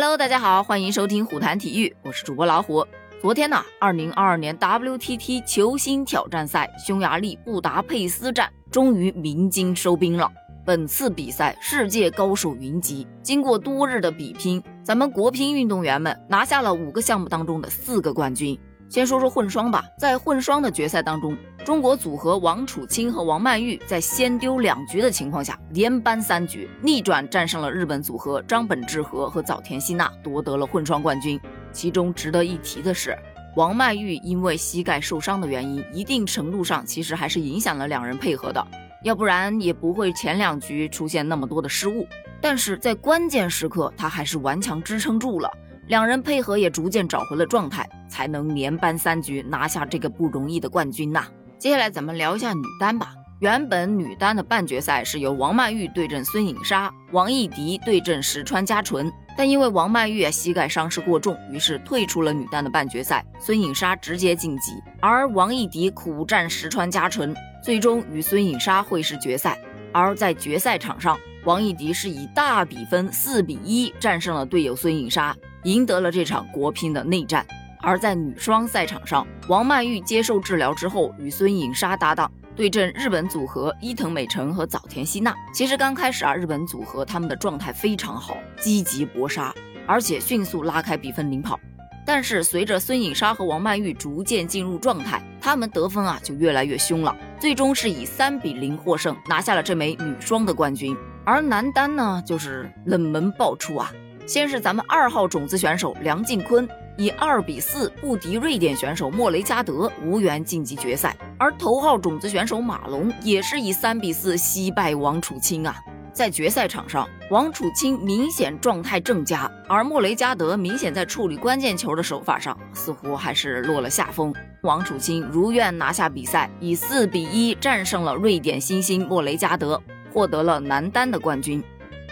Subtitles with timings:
[0.00, 2.86] Hello，大家好，欢迎收听虎谈体育，我是主播老虎。
[3.20, 10.30] 昨天呢，二零二二年 WTT 球星挑战赛匈牙利布达佩斯站终于鸣金收兵了。
[10.64, 18.56] 本次比赛世界高手云集，经过多日的比拼，咱们国乒运动员们拿下了五个项目当中的四个冠军。
[18.88, 31.38] 先说说混双吧，在混双的决赛当中，中国组合王楚钦和王曼玉在先丢两局的情况下，连扳三局，逆转战胜了日本组合张本智和和早田希娜，夺得了混双冠军。
[31.70, 33.14] 其中值得一提的是，
[33.56, 38.66] 王曼玉因为膝盖受伤的原因，一定程度上其实还是影响了两人配合的，
[39.04, 42.08] 要不然也不会前两局出现那么多的失误。
[42.40, 45.50] 但是在关键时刻，她还是顽强支撑住了。
[45.88, 51.26] 两人配合也逐渐找回了状态，才能连扳三局拿下这个不容易的冠军呐。
[51.58, 53.14] 接下来咱们聊一下女单吧。
[53.40, 69.56] 原本女单的半决赛是由王曼玉对阵孙颖莎，王艺迪对阵石川佳纯，但因为王曼玉膝盖伤势过重，于是退出了女单的半决赛，孙颖莎直接晋级，而王艺迪苦战石川佳纯，最终与孙颖莎会师决赛。
[69.92, 75.36] 而在决赛场上，王艺迪是以大比分四比一战胜了队友孙颖莎。
[75.64, 77.44] 赢得了这场国乒的内战。
[77.82, 85.34] 而在女双赛场上，王曼玉接受治疗之后，与孙颖莎搭档对阵日本组合伊藤美诚和早田希娜。
[85.52, 89.54] 其实刚开始啊，日本组合他们的状态非常好，积极搏杀，
[89.86, 91.58] 而且迅速拉开比分领跑。
[92.04, 100.96] 但是随着孙颖莎和王曼玉逐渐进入状态，他们得分啊就越来越凶了，最终是以三比零获胜，拿下了这枚女双的冠军。
[101.24, 103.92] 而男单呢，就是冷门爆出啊。
[104.26, 106.66] 先是咱们二号种子选手梁靖昆
[106.98, 111.16] 以二比四不敌瑞典选手莫雷加德，无缘晋级决赛。
[111.38, 115.76] 而头号种子选手马龙也是以三比四惜败王楚钦啊。
[116.12, 124.34] 在决赛场上，王楚钦明显状态正佳，而莫雷加德明显在处理关键球的手法上似乎还是落了下风。
[124.62, 129.80] 王楚钦如愿拿下比赛，以四比一战胜了瑞典新星莫雷加德，
[130.12, 131.62] 获得了男单的冠军。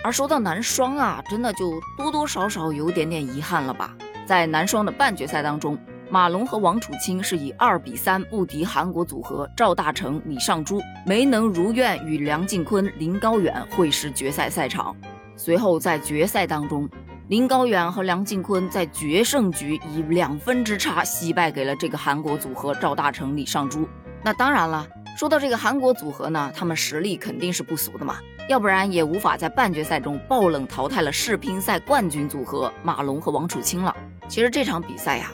[0.04, 3.92] 而说到男双啊，真的就多多少少有点点遗憾了吧。
[4.26, 5.78] 在男双的半决赛当中，
[6.10, 14.94] 马龙和王楚钦是以二比三不敌韩国组合赵大成、李尚洙，没能如愿与梁靖昆、林高远会师决赛赛场。
[15.36, 16.88] 随后在决赛当中，
[17.28, 23.88] 林高远和梁靖昆在决胜局以两分之差惜败给了这个韩国组合赵大成、李尚洙。
[24.24, 24.86] 那当然了。
[25.16, 28.18] 说到这个韩国组合呢，他们实力肯定是不俗的嘛，
[28.50, 33.96] 要不然也无法在半决赛中爆冷淘汰了世乒赛冠军组合马龙和王楚钦了。
[34.28, 35.32] 其实这场比赛呀，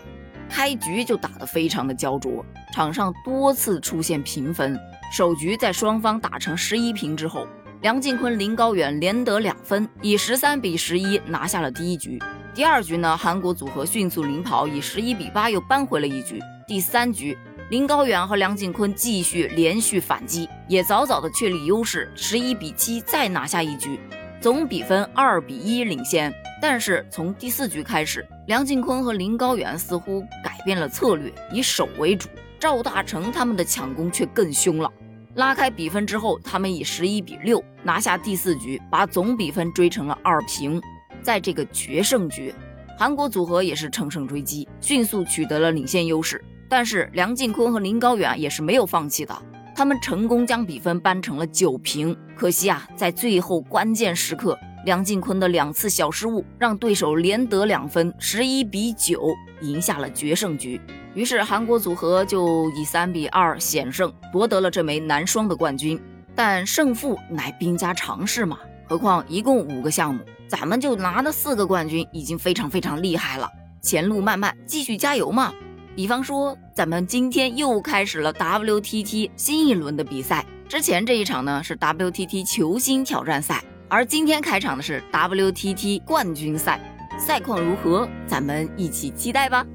[0.48, 4.78] 开局就打得非常的焦灼，场上多次出现平分。
[5.10, 7.44] 首局在双方打成十一平之后，
[7.80, 12.22] 梁靖昆、林高远连得两分，以十三比十一拿下了第一局。
[12.54, 16.40] 第二局呢，韩国组合迅速领跑，以十一比八又扳回了一局。
[16.68, 17.36] 第三局。
[17.72, 23.98] 林高远和梁靖昆继续连续反击，也早早的确立优势，十一比七再拿下一局，
[24.42, 26.30] 总比分二比一领先。
[26.60, 32.28] 但是从第四局开始，梁靖昆和林高远似乎改变了策略，以守为主。
[32.60, 34.92] 赵大成他们的抢攻却更凶了，
[35.36, 40.78] 拉开比分之后，他们以十一比六拿下第四局，把总比分追成了二平。
[41.22, 42.54] 在这个决胜局，
[42.98, 46.44] 韩国组合也是乘胜追击，迅速取得了领先优势。
[46.72, 49.42] 但是梁靖昆和林高远也是没有放弃的，
[49.76, 52.16] 他们成功将比分扳成了九平。
[52.34, 59.22] 可惜啊，在最后关键时刻，梁靖昆的两次小失误让对手连得两分，十一比九
[59.60, 60.80] 赢下了决胜局。
[61.12, 66.00] 于是韩国组合就以三比二险胜，夺得了这枚男双的冠军。
[66.34, 73.46] 但胜负乃兵家常事嘛，何况一共五个项目，咱们就拿了四个冠军，已经非常非常厉害了。
[73.82, 75.52] 前路漫漫，继续加油嘛！
[75.94, 80.44] 比方说，咱们今天又开始了 WTT 新一轮的比赛。
[80.66, 86.80] 之前这一场呢是 WTT 球星挑战赛，而今天开场的是 WTT 冠军赛。
[87.18, 88.08] 赛况如何？
[88.26, 89.66] 咱们一起期待吧。